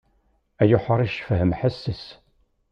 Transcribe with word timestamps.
Ay 0.61 0.71
uḥric 0.77 1.15
fhem 1.27 1.51
ḥesses. 1.59 2.03